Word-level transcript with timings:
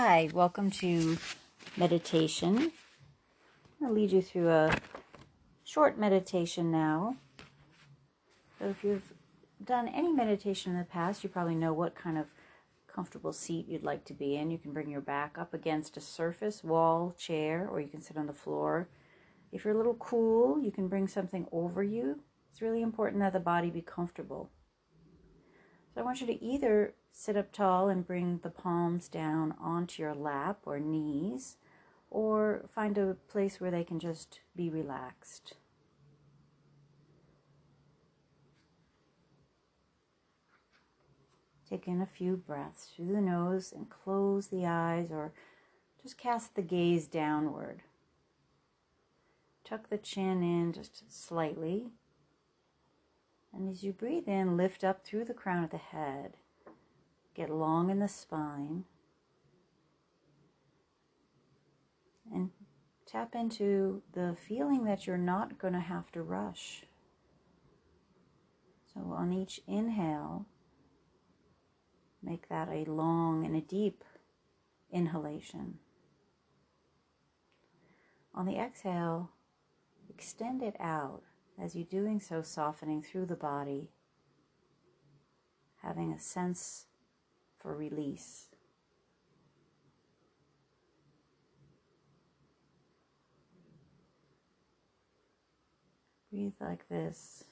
Hi, 0.00 0.30
welcome 0.32 0.70
to 0.70 1.18
meditation. 1.76 2.70
I'll 3.84 3.92
lead 3.92 4.12
you 4.12 4.22
through 4.22 4.48
a 4.48 4.76
short 5.64 5.98
meditation 5.98 6.70
now. 6.70 7.16
So, 8.60 8.66
if 8.66 8.84
you've 8.84 9.12
done 9.64 9.88
any 9.88 10.12
meditation 10.12 10.70
in 10.70 10.78
the 10.78 10.84
past, 10.84 11.24
you 11.24 11.28
probably 11.28 11.56
know 11.56 11.72
what 11.72 11.96
kind 11.96 12.16
of 12.16 12.26
comfortable 12.86 13.32
seat 13.32 13.66
you'd 13.66 13.82
like 13.82 14.04
to 14.04 14.14
be 14.14 14.36
in. 14.36 14.52
You 14.52 14.58
can 14.58 14.72
bring 14.72 14.88
your 14.88 15.00
back 15.00 15.36
up 15.36 15.52
against 15.52 15.96
a 15.96 16.00
surface, 16.00 16.62
wall, 16.62 17.12
chair, 17.18 17.66
or 17.68 17.80
you 17.80 17.88
can 17.88 18.00
sit 18.00 18.16
on 18.16 18.28
the 18.28 18.32
floor. 18.32 18.88
If 19.50 19.64
you're 19.64 19.74
a 19.74 19.76
little 19.76 19.96
cool, 19.96 20.62
you 20.62 20.70
can 20.70 20.86
bring 20.86 21.08
something 21.08 21.48
over 21.50 21.82
you. 21.82 22.20
It's 22.52 22.62
really 22.62 22.82
important 22.82 23.20
that 23.22 23.32
the 23.32 23.40
body 23.40 23.68
be 23.68 23.82
comfortable. 23.82 24.48
So 25.92 26.00
I 26.00 26.04
want 26.04 26.20
you 26.20 26.28
to 26.28 26.40
either 26.40 26.94
sit 27.12 27.36
up 27.36 27.52
tall 27.52 27.88
and 27.88 28.06
bring 28.06 28.38
the 28.42 28.50
palms 28.50 29.08
down 29.08 29.54
onto 29.60 30.02
your 30.02 30.14
lap 30.14 30.60
or 30.64 30.78
knees, 30.78 31.56
or 32.10 32.64
find 32.68 32.96
a 32.96 33.16
place 33.28 33.60
where 33.60 33.70
they 33.70 33.84
can 33.84 33.98
just 33.98 34.40
be 34.56 34.70
relaxed. 34.70 35.54
Take 41.68 41.86
in 41.86 42.00
a 42.00 42.06
few 42.06 42.36
breaths 42.36 42.92
through 42.94 43.12
the 43.12 43.20
nose 43.20 43.72
and 43.76 43.90
close 43.90 44.46
the 44.46 44.64
eyes 44.64 45.10
or 45.10 45.32
just 46.00 46.16
cast 46.16 46.54
the 46.54 46.62
gaze 46.62 47.06
downward. 47.06 47.82
Tuck 49.64 49.90
the 49.90 49.98
chin 49.98 50.42
in 50.42 50.72
just 50.72 51.12
slightly 51.12 51.90
and 53.52 53.68
as 53.68 53.82
you 53.82 53.92
breathe 53.92 54.28
in, 54.28 54.56
lift 54.56 54.84
up 54.84 55.04
through 55.04 55.24
the 55.24 55.34
crown 55.34 55.64
of 55.64 55.70
the 55.70 55.78
head. 55.78 56.36
Get 57.38 57.50
long 57.50 57.88
in 57.88 58.00
the 58.00 58.08
spine. 58.08 58.82
And 62.34 62.50
tap 63.06 63.36
into 63.36 64.02
the 64.12 64.34
feeling 64.48 64.82
that 64.86 65.06
you're 65.06 65.16
not 65.16 65.56
going 65.56 65.74
to 65.74 65.78
have 65.78 66.10
to 66.12 66.22
rush. 66.22 66.82
So 68.92 69.12
on 69.12 69.32
each 69.32 69.60
inhale, 69.68 70.46
make 72.20 72.48
that 72.48 72.68
a 72.70 72.90
long 72.90 73.46
and 73.46 73.54
a 73.54 73.60
deep 73.60 74.02
inhalation. 74.90 75.78
On 78.34 78.46
the 78.46 78.58
exhale, 78.58 79.30
extend 80.10 80.60
it 80.60 80.74
out 80.80 81.22
as 81.56 81.76
you're 81.76 81.84
doing 81.84 82.18
so, 82.18 82.42
softening 82.42 83.00
through 83.00 83.26
the 83.26 83.36
body, 83.36 83.92
having 85.82 86.12
a 86.12 86.18
sense 86.18 86.87
for 87.58 87.74
release. 87.74 88.46
Breathe 96.30 96.52
like 96.60 96.88
this 96.88 97.44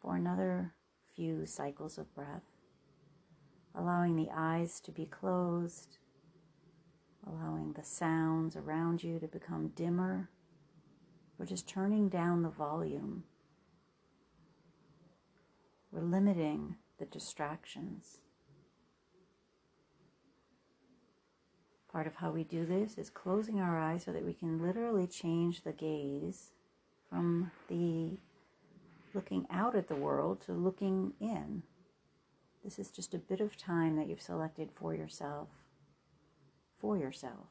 for 0.00 0.16
another 0.16 0.74
few 1.14 1.46
cycles 1.46 1.98
of 1.98 2.12
breath, 2.14 2.42
allowing 3.74 4.16
the 4.16 4.28
eyes 4.34 4.80
to 4.80 4.90
be 4.90 5.06
closed, 5.06 5.98
allowing 7.26 7.72
the 7.72 7.84
sounds 7.84 8.56
around 8.56 9.04
you 9.04 9.18
to 9.20 9.28
become 9.28 9.68
dimmer. 9.68 10.28
We're 11.38 11.46
just 11.46 11.68
turning 11.68 12.08
down 12.08 12.42
the 12.42 12.50
volume. 12.50 13.24
We're 15.90 16.02
limiting 16.02 16.76
the 16.98 17.06
distractions. 17.06 18.18
Part 21.92 22.06
of 22.06 22.14
how 22.14 22.30
we 22.30 22.42
do 22.42 22.64
this 22.64 22.96
is 22.96 23.10
closing 23.10 23.60
our 23.60 23.78
eyes 23.78 24.04
so 24.04 24.12
that 24.12 24.24
we 24.24 24.32
can 24.32 24.62
literally 24.62 25.06
change 25.06 25.62
the 25.62 25.72
gaze 25.72 26.52
from 27.10 27.50
the 27.68 28.16
looking 29.12 29.46
out 29.50 29.76
at 29.76 29.88
the 29.88 29.94
world 29.94 30.40
to 30.46 30.52
looking 30.52 31.12
in. 31.20 31.62
This 32.64 32.78
is 32.78 32.90
just 32.90 33.12
a 33.12 33.18
bit 33.18 33.40
of 33.40 33.58
time 33.58 33.96
that 33.96 34.08
you've 34.08 34.22
selected 34.22 34.70
for 34.72 34.94
yourself. 34.94 35.48
For 36.80 36.96
yourself. 36.96 37.48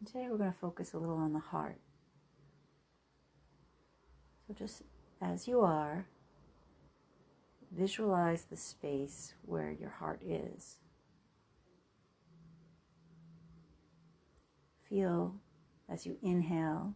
And 0.00 0.06
today 0.06 0.26
we're 0.28 0.36
going 0.36 0.52
to 0.52 0.58
focus 0.58 0.92
a 0.92 0.98
little 0.98 1.16
on 1.16 1.32
the 1.32 1.38
heart. 1.38 1.78
So 4.46 4.52
just 4.52 4.82
as 5.22 5.48
you 5.48 5.60
are, 5.60 6.04
visualize 7.74 8.44
the 8.44 8.56
space 8.56 9.34
where 9.42 9.70
your 9.70 9.90
heart 9.90 10.22
is. 10.22 10.76
Feel 14.88 15.36
as 15.88 16.04
you 16.04 16.16
inhale 16.22 16.94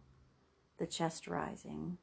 the 0.77 0.85
chest 0.85 1.27
rising. 1.27 1.97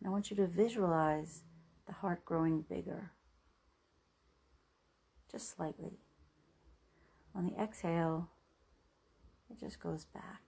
And 0.00 0.08
I 0.08 0.10
want 0.10 0.30
you 0.30 0.36
to 0.36 0.46
visualize 0.46 1.42
the 1.86 1.92
heart 1.92 2.24
growing 2.24 2.62
bigger, 2.62 3.12
just 5.30 5.54
slightly. 5.54 5.98
On 7.34 7.44
the 7.44 7.60
exhale, 7.60 8.30
it 9.50 9.60
just 9.60 9.80
goes 9.80 10.06
back. 10.06 10.40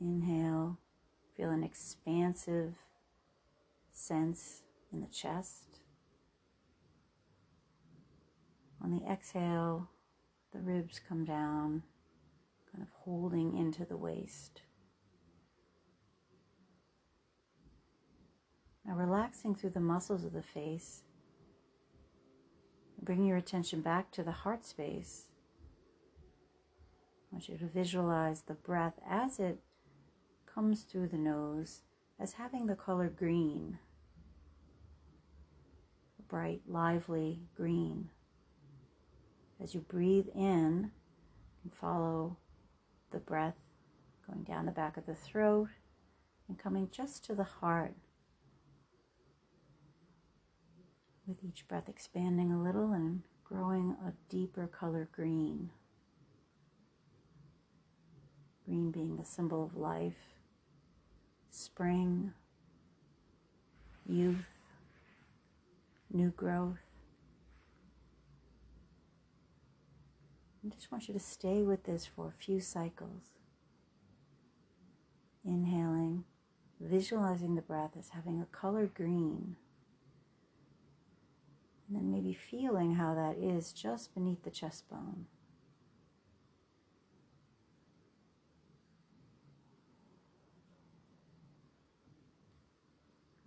Inhale, 0.00 0.78
feel 1.36 1.50
an 1.50 1.62
expansive 1.62 2.74
sense 3.94 4.62
in 4.92 5.00
the 5.00 5.06
chest. 5.06 5.78
On 8.82 8.90
the 8.90 9.10
exhale, 9.10 9.88
the 10.52 10.60
ribs 10.60 11.00
come 11.08 11.24
down, 11.24 11.84
kind 12.70 12.82
of 12.82 12.90
holding 13.04 13.56
into 13.56 13.84
the 13.84 13.96
waist. 13.96 14.60
Now, 18.84 18.94
relaxing 18.94 19.54
through 19.54 19.70
the 19.70 19.80
muscles 19.80 20.24
of 20.24 20.34
the 20.34 20.42
face, 20.42 21.04
bring 23.00 23.24
your 23.24 23.38
attention 23.38 23.80
back 23.80 24.10
to 24.12 24.22
the 24.22 24.32
heart 24.32 24.66
space. 24.66 25.28
I 27.32 27.36
want 27.36 27.48
you 27.48 27.56
to 27.56 27.66
visualize 27.66 28.42
the 28.42 28.54
breath 28.54 29.00
as 29.08 29.38
it 29.38 29.60
comes 30.46 30.82
through 30.82 31.08
the 31.08 31.16
nose 31.16 31.80
as 32.20 32.34
having 32.34 32.66
the 32.66 32.76
color 32.76 33.08
green, 33.08 33.78
a 36.18 36.22
bright, 36.22 36.62
lively 36.66 37.40
green. 37.56 38.10
As 39.60 39.74
you 39.74 39.80
breathe 39.80 40.28
in, 40.34 40.90
and 41.64 41.74
follow 41.74 42.36
the 43.10 43.18
breath 43.18 43.56
going 44.28 44.44
down 44.44 44.66
the 44.66 44.72
back 44.72 44.96
of 44.96 45.06
the 45.06 45.14
throat 45.14 45.68
and 46.48 46.58
coming 46.58 46.88
just 46.92 47.24
to 47.24 47.34
the 47.34 47.44
heart. 47.44 47.94
With 51.26 51.42
each 51.42 51.66
breath 51.66 51.88
expanding 51.88 52.52
a 52.52 52.62
little 52.62 52.92
and 52.92 53.22
growing 53.44 53.96
a 54.06 54.12
deeper 54.28 54.66
color 54.66 55.08
green. 55.10 55.70
Green 58.66 58.90
being 58.90 59.16
the 59.16 59.24
symbol 59.24 59.64
of 59.64 59.74
life 59.74 60.34
spring, 61.54 62.32
youth, 64.04 64.44
new 66.12 66.30
growth. 66.30 66.78
I 70.64 70.74
just 70.74 70.90
want 70.90 71.06
you 71.06 71.14
to 71.14 71.20
stay 71.20 71.62
with 71.62 71.84
this 71.84 72.06
for 72.06 72.26
a 72.26 72.32
few 72.32 72.58
cycles. 72.58 73.34
Inhaling, 75.44 76.24
visualizing 76.80 77.54
the 77.54 77.62
breath 77.62 77.92
as 77.96 78.08
having 78.10 78.40
a 78.40 78.46
color 78.46 78.86
green. 78.86 79.56
And 81.86 81.96
then 81.96 82.10
maybe 82.10 82.32
feeling 82.32 82.94
how 82.94 83.14
that 83.14 83.36
is 83.36 83.72
just 83.72 84.12
beneath 84.14 84.42
the 84.42 84.50
chest 84.50 84.88
bone. 84.88 85.26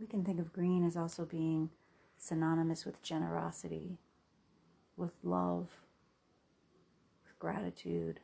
We 0.07 0.12
can 0.12 0.24
think 0.24 0.39
of 0.39 0.54
green 0.54 0.88
as 0.88 0.95
also 0.95 1.25
being 1.25 1.69
synonymous 2.18 2.86
with 2.86 3.04
generosity, 3.04 3.98
with 4.95 5.12
love, 5.21 5.81
with 7.25 7.38
gratitude. 7.39 8.21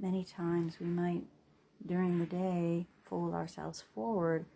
Many 0.00 0.24
times 0.24 0.80
we 0.80 0.86
might, 0.86 1.24
during 1.84 2.18
the 2.18 2.24
day, 2.24 2.86
fold 3.04 3.34
ourselves 3.34 3.84
forward, 3.94 4.46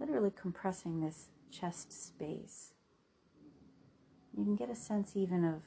literally 0.00 0.32
compressing 0.34 1.02
this 1.02 1.28
chest 1.50 1.92
space. 1.92 2.72
You 4.38 4.44
can 4.44 4.54
get 4.54 4.70
a 4.70 4.76
sense 4.76 5.16
even 5.16 5.44
of 5.44 5.62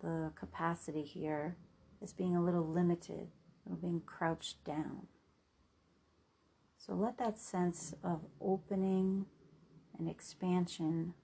the 0.00 0.32
capacity 0.34 1.04
here 1.04 1.56
as 2.02 2.12
being 2.12 2.34
a 2.34 2.42
little 2.42 2.66
limited, 2.66 3.28
little 3.64 3.80
being 3.80 4.02
crouched 4.04 4.64
down. 4.64 5.06
So 6.76 6.94
let 6.94 7.16
that 7.18 7.38
sense 7.38 7.94
of 8.02 8.22
opening 8.40 9.26
and 9.96 10.08
expansion 10.08 11.14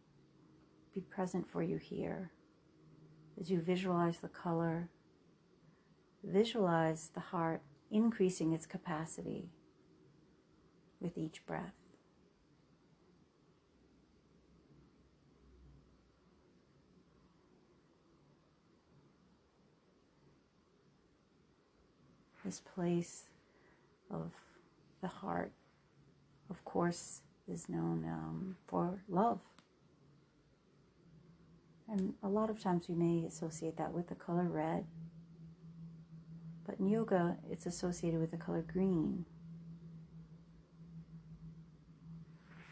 be 0.94 1.00
present 1.00 1.50
for 1.50 1.64
you 1.64 1.78
here 1.78 2.30
as 3.40 3.50
you 3.50 3.60
visualize 3.60 4.18
the 4.18 4.28
color. 4.28 4.88
Visualize 6.22 7.10
the 7.12 7.20
heart 7.20 7.62
increasing 7.90 8.52
its 8.52 8.66
capacity 8.66 9.50
with 11.00 11.18
each 11.18 11.44
breath. 11.44 11.83
This 22.44 22.60
place 22.60 23.24
of 24.10 24.32
the 25.00 25.08
heart, 25.08 25.52
of 26.50 26.64
course, 26.64 27.22
is 27.48 27.68
known 27.68 28.04
um, 28.06 28.56
for 28.66 29.02
love. 29.08 29.40
And 31.88 32.14
a 32.22 32.28
lot 32.28 32.50
of 32.50 32.60
times 32.60 32.88
we 32.88 32.94
may 32.94 33.26
associate 33.26 33.76
that 33.76 33.92
with 33.92 34.08
the 34.08 34.14
color 34.14 34.44
red. 34.44 34.84
But 36.66 36.80
in 36.80 36.88
yoga, 36.88 37.36
it's 37.50 37.66
associated 37.66 38.20
with 38.20 38.30
the 38.30 38.36
color 38.36 38.62
green. 38.62 39.26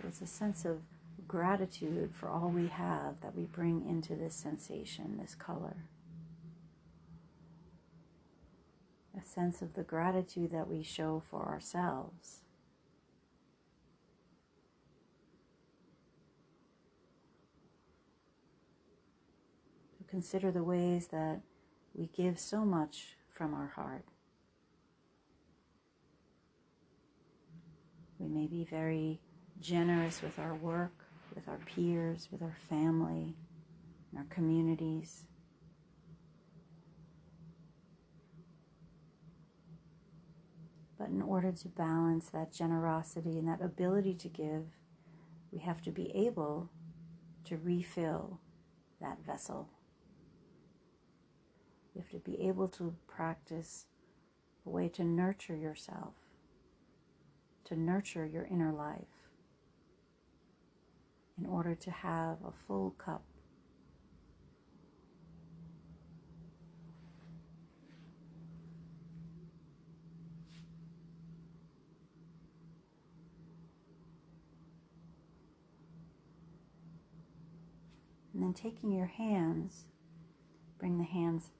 It's 0.07 0.21
a 0.21 0.27
sense 0.27 0.65
of 0.65 0.81
gratitude 1.29 2.13
for 2.15 2.29
all 2.29 2.49
we 2.49 2.69
have 2.69 3.21
that 3.21 3.35
we 3.35 3.45
bring 3.45 3.87
into 3.89 4.15
this 4.15 4.35
sensation, 4.35 5.19
this 5.19 5.35
color. 5.35 5.77
A 9.17 9.23
sense 9.25 9.61
of 9.61 9.75
the 9.75 9.83
gratitude 9.83 10.51
that 10.53 10.69
we 10.69 10.83
show 10.83 11.23
for 11.31 11.47
ourselves. 11.47 12.41
To 19.99 20.05
consider 20.05 20.51
the 20.51 20.65
ways 20.65 21.09
that 21.09 21.41
we 21.95 22.09
give 22.15 22.39
so 22.39 22.65
much 22.65 23.17
from 23.29 23.55
our 23.55 23.73
heart. 23.77 24.05
We 28.19 28.29
may 28.29 28.47
be 28.47 28.65
very 28.65 29.21
generous 29.61 30.23
with 30.23 30.39
our 30.39 30.55
work, 30.55 30.93
with 31.35 31.49
our 31.49 31.59
peers, 31.59 32.29
with 32.31 32.41
our 32.41 32.57
family, 32.69 33.35
our 34.17 34.27
communities. 34.31 35.25
But 41.03 41.11
in 41.11 41.21
order 41.21 41.51
to 41.51 41.69
balance 41.69 42.29
that 42.29 42.53
generosity 42.53 43.37
and 43.37 43.49
that 43.49 43.61
ability 43.61 44.15
to 44.15 44.29
give, 44.29 44.67
we 45.51 45.59
have 45.59 45.83
to 45.83 45.91
be 45.91 46.13
able 46.15 46.71
to 47.47 47.57
refill 47.57 48.39
that 49.01 49.19
vessel. 49.27 49.69
You 51.93 52.03
have 52.03 52.11
to 52.11 52.21
be 52.21 52.41
able 52.47 52.69
to 52.69 52.95
practice 53.09 53.87
a 54.65 54.71
way 54.71 54.89
to 54.91 55.03
nurture 55.03 55.57
yourself, 55.57 56.15
to 57.65 57.75
nurture 57.75 58.25
your 58.25 58.45
inner 58.45 58.73
life 58.73 59.27
in 61.37 61.47
order 61.47 61.75
to 61.75 61.91
have 61.91 62.37
a 62.47 62.53
full 62.53 62.93
cup. 62.93 63.25
And 78.43 78.53
then 78.53 78.61
taking 78.61 78.91
your 78.91 79.07
hands, 79.07 79.85
bring 80.77 80.99
the 80.99 81.05
hands 81.05 81.53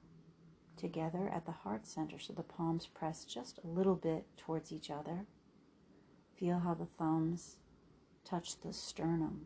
together 0.75 1.31
at 1.33 1.45
the 1.45 1.53
heart 1.53 1.87
center 1.87 2.19
so 2.19 2.33
the 2.33 2.43
palms 2.43 2.87
press 2.87 3.23
just 3.23 3.57
a 3.63 3.67
little 3.67 3.95
bit 3.95 4.25
towards 4.35 4.69
each 4.73 4.91
other. 4.91 5.25
Feel 6.37 6.59
how 6.59 6.73
the 6.73 6.87
thumbs 6.97 7.55
touch 8.25 8.59
the 8.59 8.73
sternum. 8.73 9.45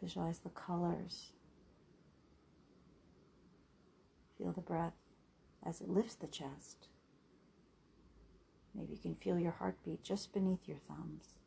Visualize 0.00 0.38
the 0.38 0.50
colors. 0.50 1.32
Feel 4.38 4.52
the 4.52 4.60
breath 4.60 4.94
as 5.66 5.80
it 5.80 5.88
lifts 5.88 6.14
the 6.14 6.28
chest. 6.28 6.86
Maybe 8.72 8.92
you 8.92 9.00
can 9.00 9.16
feel 9.16 9.36
your 9.36 9.56
heartbeat 9.58 10.04
just 10.04 10.32
beneath 10.32 10.68
your 10.68 10.78
thumbs. 10.78 11.41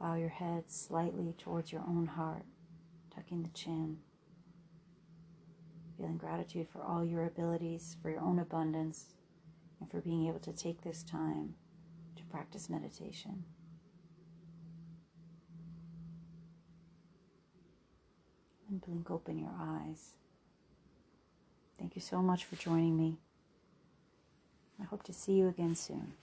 Bow 0.00 0.14
your 0.14 0.30
head 0.30 0.70
slightly 0.70 1.34
towards 1.36 1.72
your 1.72 1.82
own 1.82 2.06
heart, 2.06 2.44
tucking 3.14 3.42
the 3.42 3.50
chin. 3.50 3.98
Feeling 5.98 6.16
gratitude 6.16 6.68
for 6.72 6.82
all 6.82 7.04
your 7.04 7.26
abilities, 7.26 7.98
for 8.00 8.08
your 8.10 8.22
own 8.22 8.38
abundance, 8.38 9.12
and 9.78 9.90
for 9.90 10.00
being 10.00 10.26
able 10.26 10.38
to 10.38 10.52
take 10.52 10.80
this 10.80 11.02
time 11.02 11.54
to 12.16 12.22
practice 12.24 12.70
meditation. 12.70 13.44
And 18.70 18.80
blink 18.80 19.10
open 19.10 19.38
your 19.38 19.52
eyes. 19.60 20.14
Thank 21.78 21.94
you 21.94 22.00
so 22.00 22.22
much 22.22 22.46
for 22.46 22.56
joining 22.56 22.96
me. 22.96 23.18
I 24.80 24.84
hope 24.84 25.02
to 25.04 25.12
see 25.12 25.32
you 25.32 25.48
again 25.48 25.74
soon. 25.74 26.14